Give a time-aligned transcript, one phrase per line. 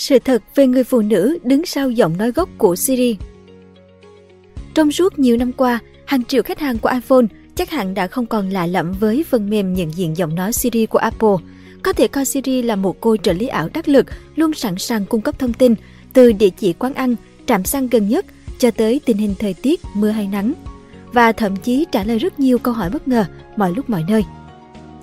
[0.00, 3.16] Sự thật về người phụ nữ đứng sau giọng nói gốc của Siri.
[4.74, 7.24] Trong suốt nhiều năm qua, hàng triệu khách hàng của iPhone
[7.54, 10.86] chắc hẳn đã không còn lạ lẫm với phần mềm nhận diện giọng nói Siri
[10.86, 11.34] của Apple.
[11.82, 15.06] Có thể coi Siri là một cô trợ lý ảo đắc lực luôn sẵn sàng
[15.06, 15.74] cung cấp thông tin
[16.12, 18.26] từ địa chỉ quán ăn, trạm xăng gần nhất
[18.58, 20.52] cho tới tình hình thời tiết, mưa hay nắng
[21.12, 23.24] và thậm chí trả lời rất nhiều câu hỏi bất ngờ
[23.56, 24.24] mọi lúc mọi nơi.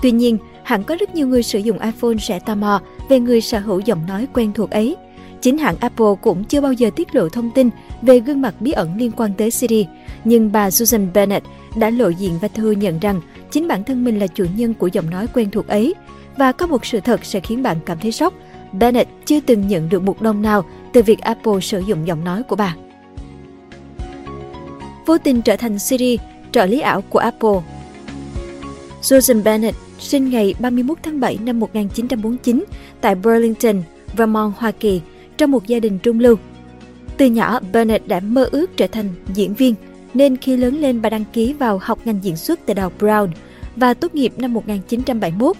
[0.01, 0.37] Tuy nhiên,
[0.67, 3.79] hẳn có rất nhiều người sử dụng iPhone sẽ tò mò về người sở hữu
[3.79, 4.95] giọng nói quen thuộc ấy.
[5.41, 7.69] Chính hãng Apple cũng chưa bao giờ tiết lộ thông tin
[8.01, 9.87] về gương mặt bí ẩn liên quan tới Siri,
[10.23, 11.45] nhưng bà Susan Bennett
[11.77, 14.87] đã lộ diện và thừa nhận rằng chính bản thân mình là chủ nhân của
[14.87, 15.93] giọng nói quen thuộc ấy.
[16.37, 18.33] Và có một sự thật sẽ khiến bạn cảm thấy sốc,
[18.73, 22.43] Bennett chưa từng nhận được một đồng nào từ việc Apple sử dụng giọng nói
[22.43, 22.75] của bà.
[25.05, 26.17] Vô tình trở thành Siri,
[26.51, 27.59] trợ lý ảo của Apple.
[29.01, 32.63] Susan Bennett sinh ngày 31 tháng 7 năm 1949
[33.01, 33.81] tại Burlington,
[34.17, 35.01] Vermont, Hoa Kỳ,
[35.37, 36.35] trong một gia đình trung lưu.
[37.17, 39.75] Từ nhỏ, Bennett đã mơ ước trở thành diễn viên,
[40.13, 43.27] nên khi lớn lên bà đăng ký vào học ngành diễn xuất tại Đào Brown
[43.75, 45.57] và tốt nghiệp năm 1971.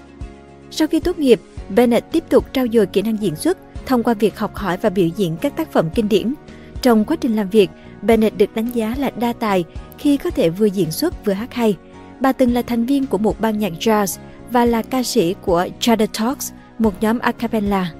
[0.71, 1.39] Sau khi tốt nghiệp,
[1.75, 4.89] Bennett tiếp tục trao dồi kỹ năng diễn xuất thông qua việc học hỏi và
[4.89, 6.33] biểu diễn các tác phẩm kinh điển.
[6.81, 7.69] Trong quá trình làm việc,
[8.01, 9.63] Bennett được đánh giá là đa tài
[9.97, 11.75] khi có thể vừa diễn xuất vừa hát hay.
[12.19, 14.19] Bà từng là thành viên của một ban nhạc jazz
[14.51, 17.91] và là ca sĩ của Jada Talks, một nhóm a cappella.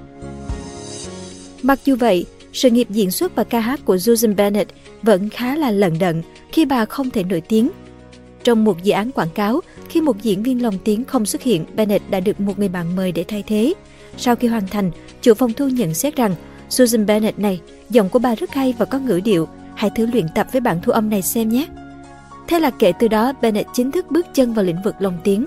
[1.62, 4.70] Mặc dù vậy, sự nghiệp diễn xuất và ca hát của Susan Bennett
[5.02, 7.70] vẫn khá là lận đận khi bà không thể nổi tiếng.
[8.44, 11.64] Trong một dự án quảng cáo, khi một diễn viên lồng tiếng không xuất hiện,
[11.74, 13.74] Bennett đã được một người bạn mời để thay thế.
[14.16, 14.90] Sau khi hoàn thành,
[15.22, 16.34] chủ phòng thu nhận xét rằng
[16.70, 20.26] Susan Bennett này, giọng của bà rất hay và có ngữ điệu, hãy thử luyện
[20.34, 21.66] tập với bản thu âm này xem nhé.
[22.48, 25.46] Thế là kể từ đó, Bennett chính thức bước chân vào lĩnh vực lồng tiếng.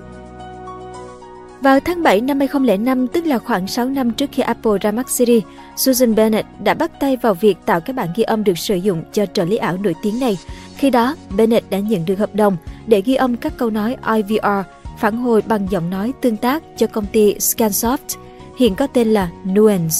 [1.62, 5.10] Vào tháng 7 năm 2005, tức là khoảng 6 năm trước khi Apple ra mắt
[5.10, 5.42] Siri,
[5.76, 9.02] Susan Bennett đã bắt tay vào việc tạo các bản ghi âm được sử dụng
[9.12, 10.36] cho trợ lý ảo nổi tiếng này.
[10.76, 14.46] Khi đó, Bennett đã nhận được hợp đồng để ghi âm các câu nói IVR,
[15.00, 18.18] phản hồi bằng giọng nói tương tác cho công ty Scansoft,
[18.58, 19.96] hiện có tên là Nuance.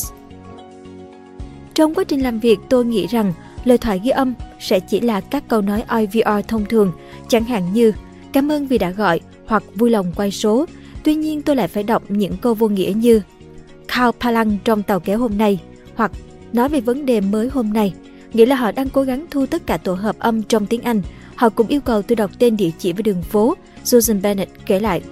[1.74, 3.32] Trong quá trình làm việc, tôi nghĩ rằng
[3.64, 6.92] lời thoại ghi âm sẽ chỉ là các câu nói IVR thông thường,
[7.28, 7.92] chẳng hạn như
[8.32, 10.66] cảm ơn vì đã gọi hoặc vui lòng quay số,
[11.04, 13.20] Tuy nhiên tôi lại phải đọc những câu vô nghĩa như
[13.88, 15.58] Khao Palang trong tàu kéo hôm nay
[15.94, 16.12] hoặc
[16.52, 17.92] nói về vấn đề mới hôm nay.
[18.32, 21.02] Nghĩa là họ đang cố gắng thu tất cả tổ hợp âm trong tiếng Anh.
[21.34, 23.54] Họ cũng yêu cầu tôi đọc tên địa chỉ với đường phố,
[23.84, 25.02] Susan Bennett kể lại.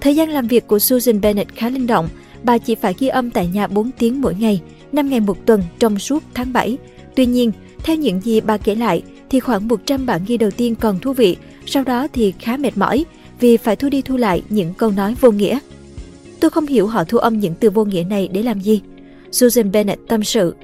[0.00, 2.08] Thời gian làm việc của Susan Bennett khá linh động.
[2.42, 4.60] Bà chỉ phải ghi âm tại nhà 4 tiếng mỗi ngày,
[4.92, 6.78] 5 ngày một tuần trong suốt tháng 7.
[7.14, 10.74] Tuy nhiên, theo những gì bà kể lại, thì khoảng 100 bản ghi đầu tiên
[10.74, 11.36] còn thú vị,
[11.66, 13.04] sau đó thì khá mệt mỏi
[13.40, 15.58] vì phải thu đi thu lại những câu nói vô nghĩa.
[16.40, 18.80] Tôi không hiểu họ thu âm những từ vô nghĩa này để làm gì.
[19.32, 20.54] Susan Bennett tâm sự.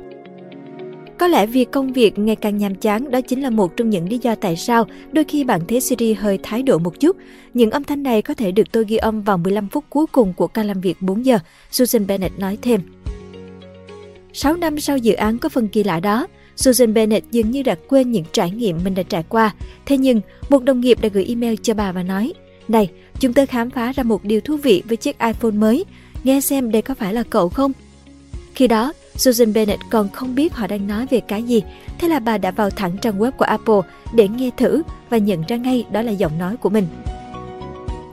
[1.18, 4.08] Có lẽ vì công việc ngày càng nhàm chán đó chính là một trong những
[4.08, 7.16] lý do tại sao đôi khi bạn thấy Siri hơi thái độ một chút.
[7.54, 10.32] Những âm thanh này có thể được tôi ghi âm vào 15 phút cuối cùng
[10.36, 11.38] của ca làm việc 4 giờ,
[11.70, 12.80] Susan Bennett nói thêm.
[14.32, 16.26] 6 năm sau dự án có phần kỳ lạ đó,
[16.56, 19.54] Susan Bennett dường như đã quên những trải nghiệm mình đã trải qua.
[19.86, 22.32] Thế nhưng, một đồng nghiệp đã gửi email cho bà và nói–
[22.68, 22.88] này,
[23.20, 25.84] chúng tôi khám phá ra một điều thú vị với chiếc iPhone mới,
[26.24, 27.72] nghe xem đây có phải là cậu không?
[28.54, 31.62] Khi đó, Susan Bennett còn không biết họ đang nói về cái gì,
[31.98, 33.80] thế là bà đã vào thẳng trang web của Apple
[34.14, 36.86] để nghe thử và nhận ra ngay đó là giọng nói của mình.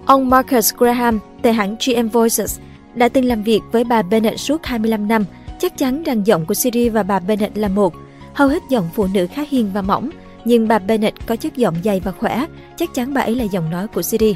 [0.06, 2.60] Ông Marcus Graham, tại hãng GM Voices,
[2.96, 5.26] đã từng làm việc với bà Bennett suốt 25 năm,
[5.60, 7.94] chắc chắn rằng giọng của Siri và bà Bennett là một.
[8.34, 10.10] Hầu hết giọng phụ nữ khá hiền và mỏng,
[10.46, 12.46] nhưng bà Bennett có chất giọng dày và khỏe,
[12.78, 14.36] chắc chắn bà ấy là giọng nói của Siri.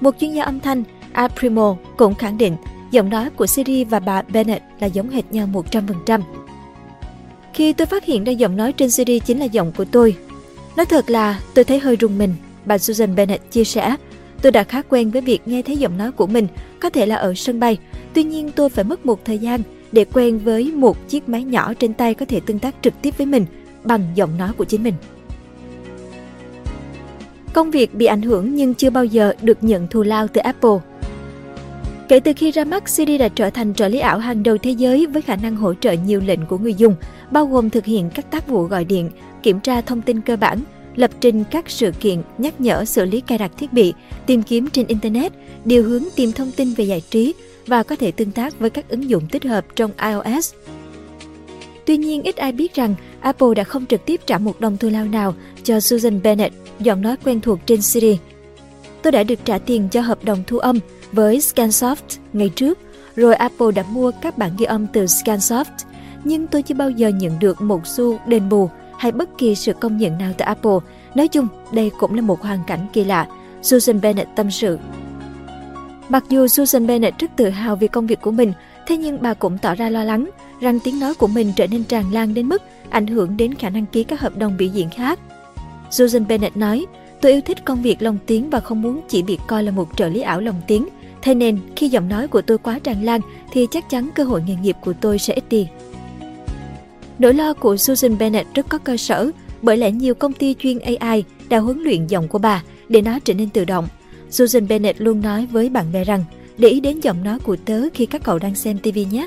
[0.00, 0.82] Một chuyên gia âm thanh,
[1.38, 2.56] Primo cũng khẳng định
[2.90, 6.20] giọng nói của Siri và bà Bennett là giống hệt nhau 100%.
[7.54, 10.16] Khi tôi phát hiện ra giọng nói trên Siri chính là giọng của tôi,
[10.76, 13.96] nói thật là tôi thấy hơi rùng mình, bà Susan Bennett chia sẻ.
[14.42, 16.46] Tôi đã khá quen với việc nghe thấy giọng nói của mình,
[16.80, 17.76] có thể là ở sân bay,
[18.14, 19.60] tuy nhiên tôi phải mất một thời gian
[19.92, 23.14] để quen với một chiếc máy nhỏ trên tay có thể tương tác trực tiếp
[23.18, 23.46] với mình
[23.84, 24.94] bằng giọng nói của chính mình.
[27.52, 30.76] Công việc bị ảnh hưởng nhưng chưa bao giờ được nhận thù lao từ Apple.
[32.08, 34.70] Kể từ khi ra mắt, Siri đã trở thành trợ lý ảo hàng đầu thế
[34.70, 36.94] giới với khả năng hỗ trợ nhiều lệnh của người dùng,
[37.30, 39.10] bao gồm thực hiện các tác vụ gọi điện,
[39.42, 40.58] kiểm tra thông tin cơ bản,
[40.96, 43.92] lập trình các sự kiện, nhắc nhở xử lý cài đặt thiết bị,
[44.26, 45.32] tìm kiếm trên Internet,
[45.64, 47.34] điều hướng tìm thông tin về giải trí
[47.66, 50.52] và có thể tương tác với các ứng dụng tích hợp trong iOS,
[51.84, 54.88] Tuy nhiên, ít ai biết rằng Apple đã không trực tiếp trả một đồng thù
[54.88, 58.18] lao nào cho Susan Bennett, giọng nói quen thuộc trên Siri.
[59.02, 60.78] Tôi đã được trả tiền cho hợp đồng thu âm
[61.12, 61.96] với Scansoft
[62.32, 62.78] ngày trước,
[63.16, 65.64] rồi Apple đã mua các bản ghi âm từ Scansoft,
[66.24, 68.68] nhưng tôi chưa bao giờ nhận được một xu đền bù
[68.98, 70.78] hay bất kỳ sự công nhận nào từ Apple.
[71.14, 73.26] Nói chung, đây cũng là một hoàn cảnh kỳ lạ,
[73.62, 74.78] Susan Bennett tâm sự.
[76.08, 78.52] Mặc dù Susan Bennett rất tự hào vì công việc của mình,
[78.86, 80.26] thế nhưng bà cũng tỏ ra lo lắng
[80.62, 83.70] rằng tiếng nói của mình trở nên tràn lan đến mức ảnh hưởng đến khả
[83.70, 85.18] năng ký các hợp đồng biểu diễn khác.
[85.90, 86.86] Susan Bennett nói,
[87.20, 89.88] tôi yêu thích công việc lồng tiếng và không muốn chỉ bị coi là một
[89.96, 90.88] trợ lý ảo lồng tiếng.
[91.22, 93.20] Thế nên, khi giọng nói của tôi quá tràn lan
[93.52, 95.68] thì chắc chắn cơ hội nghề nghiệp của tôi sẽ ít đi.
[97.18, 99.30] Nỗi lo của Susan Bennett rất có cơ sở,
[99.62, 103.18] bởi lẽ nhiều công ty chuyên AI đã huấn luyện giọng của bà để nó
[103.18, 103.88] trở nên tự động.
[104.30, 106.24] Susan Bennett luôn nói với bạn bè rằng,
[106.58, 109.26] để ý đến giọng nói của tớ khi các cậu đang xem TV nhé.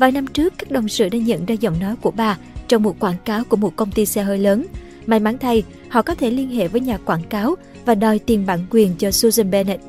[0.00, 2.38] Vài năm trước, các đồng sự đã nhận ra giọng nói của bà
[2.68, 4.66] trong một quảng cáo của một công ty xe hơi lớn.
[5.06, 7.54] May mắn thay, họ có thể liên hệ với nhà quảng cáo
[7.84, 9.82] và đòi tiền bản quyền cho Susan Bennett.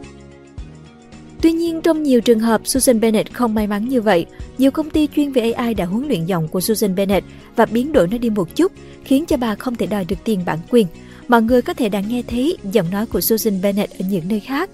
[1.42, 4.26] Tuy nhiên, trong nhiều trường hợp, Susan Bennett không may mắn như vậy.
[4.58, 7.92] Nhiều công ty chuyên về AI đã huấn luyện giọng của Susan Bennett và biến
[7.92, 8.72] đổi nó đi một chút,
[9.04, 10.88] khiến cho bà không thể đòi được tiền bản quyền.
[11.28, 14.40] Mọi người có thể đã nghe thấy giọng nói của Susan Bennett ở những nơi
[14.40, 14.70] khác,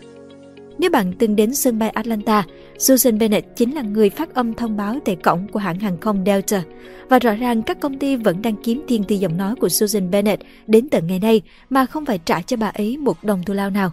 [0.79, 2.43] nếu bạn từng đến sân bay Atlanta,
[2.79, 6.23] Susan Bennett chính là người phát âm thông báo tại cổng của hãng hàng không
[6.25, 6.63] Delta.
[7.09, 10.11] Và rõ ràng các công ty vẫn đang kiếm tiền từ giọng nói của Susan
[10.11, 13.53] Bennett đến tận ngày nay mà không phải trả cho bà ấy một đồng thù
[13.53, 13.91] lao nào.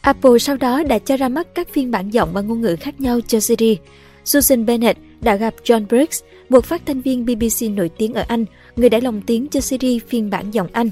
[0.00, 3.00] Apple sau đó đã cho ra mắt các phiên bản giọng và ngôn ngữ khác
[3.00, 3.78] nhau cho Siri.
[4.24, 8.44] Susan Bennett đã gặp John Briggs, một phát thanh viên BBC nổi tiếng ở Anh,
[8.76, 10.90] người đã lồng tiếng cho Siri phiên bản giọng Anh.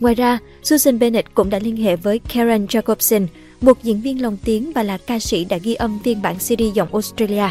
[0.00, 3.26] Ngoài ra, Susan Bennett cũng đã liên hệ với Karen Jacobson,
[3.62, 6.52] một diễn viên lồng tiếng và là ca sĩ đã ghi âm phiên bản CD
[6.74, 7.44] giọng Australia.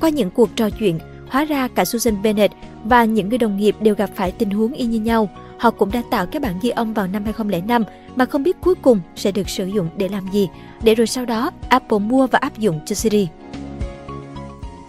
[0.00, 0.98] Qua những cuộc trò chuyện,
[1.30, 2.54] hóa ra cả Susan Bennett
[2.84, 5.28] và những người đồng nghiệp đều gặp phải tình huống y như nhau.
[5.58, 7.84] Họ cũng đã tạo các bản ghi âm vào năm 2005
[8.16, 10.48] mà không biết cuối cùng sẽ được sử dụng để làm gì,
[10.82, 13.28] để rồi sau đó Apple mua và áp dụng cho Siri.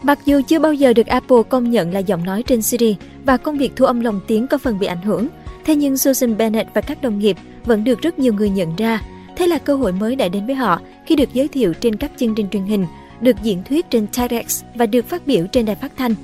[0.04, 2.96] Mặc dù chưa bao giờ được Apple công nhận là giọng nói trên Siri
[3.26, 5.28] và công việc thu âm lồng tiếng có phần bị ảnh hưởng,
[5.66, 9.02] thế nhưng Susan Bennett và các đồng nghiệp vẫn được rất nhiều người nhận ra
[9.36, 12.12] Thế là cơ hội mới đã đến với họ khi được giới thiệu trên các
[12.18, 12.86] chương trình truyền hình,
[13.22, 16.16] được diễn thuyết trên TEDx và được phát biểu trên đài phát thanh.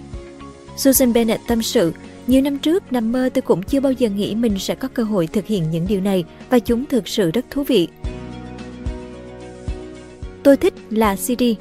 [0.77, 1.93] Susan Bennett tâm sự,
[2.27, 5.03] nhiều năm trước, nằm mơ tôi cũng chưa bao giờ nghĩ mình sẽ có cơ
[5.03, 7.87] hội thực hiện những điều này và chúng thực sự rất thú vị.
[10.43, 11.55] Tôi thích là Siri.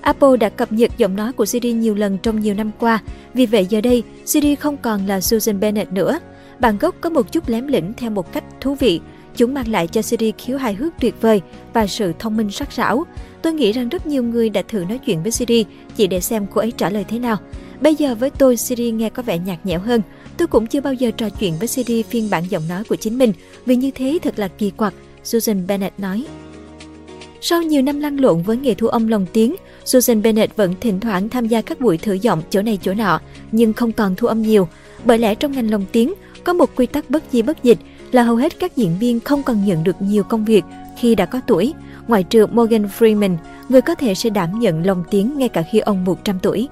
[0.00, 2.98] Apple đã cập nhật giọng nói của Siri nhiều lần trong nhiều năm qua,
[3.34, 6.18] vì vậy giờ đây Siri không còn là Susan Bennett nữa
[6.60, 9.00] Bản gốc có một chút lém lĩnh theo một cách thú vị.
[9.36, 11.40] Chúng mang lại cho series khiếu hài hước tuyệt vời
[11.72, 13.04] và sự thông minh sắc sảo.
[13.42, 15.64] Tôi nghĩ rằng rất nhiều người đã thử nói chuyện với Siri
[15.96, 17.36] chỉ để xem cô ấy trả lời thế nào.
[17.80, 20.02] Bây giờ với tôi Siri nghe có vẻ nhạt nhẽo hơn.
[20.36, 23.18] Tôi cũng chưa bao giờ trò chuyện với Siri phiên bản giọng nói của chính
[23.18, 23.32] mình,
[23.66, 26.24] vì như thế thật là kỳ quặc, Susan Bennett nói.
[27.40, 31.00] Sau nhiều năm lăn lộn với nghề thu âm lồng tiếng, Susan Bennett vẫn thỉnh
[31.00, 33.20] thoảng tham gia các buổi thử giọng chỗ này chỗ nọ,
[33.52, 34.68] nhưng không còn thu âm nhiều.
[35.04, 36.14] Bởi lẽ trong ngành lồng tiếng,
[36.44, 37.78] có một quy tắc bất di bất dịch
[38.12, 40.64] là hầu hết các diễn viên không cần nhận được nhiều công việc
[40.98, 41.74] khi đã có tuổi,
[42.08, 43.36] ngoại trừ Morgan Freeman,
[43.68, 46.68] người có thể sẽ đảm nhận lòng tiếng ngay cả khi ông 100 tuổi.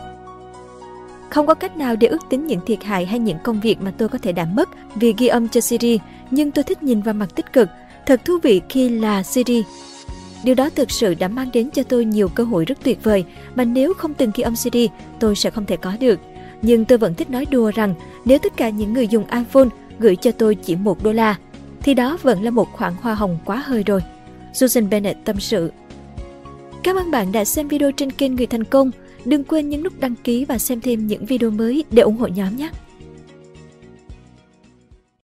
[1.30, 3.92] Không có cách nào để ước tính những thiệt hại hay những công việc mà
[3.98, 5.98] tôi có thể đảm mất vì ghi âm cho Siri,
[6.30, 7.68] nhưng tôi thích nhìn vào mặt tích cực,
[8.06, 9.62] thật thú vị khi là Siri.
[10.44, 13.24] Điều đó thực sự đã mang đến cho tôi nhiều cơ hội rất tuyệt vời
[13.54, 14.88] mà nếu không từng ghi âm Siri,
[15.20, 16.18] tôi sẽ không thể có được
[16.62, 20.16] nhưng tôi vẫn thích nói đùa rằng nếu tất cả những người dùng iPhone gửi
[20.16, 21.36] cho tôi chỉ một đô la,
[21.82, 24.00] thì đó vẫn là một khoản hoa hồng quá hơi rồi.
[24.54, 25.72] Susan Bennett tâm sự.
[26.82, 28.90] Cảm ơn bạn đã xem video trên kênh Người Thành Công.
[29.24, 32.26] Đừng quên nhấn nút đăng ký và xem thêm những video mới để ủng hộ
[32.26, 32.70] nhóm nhé.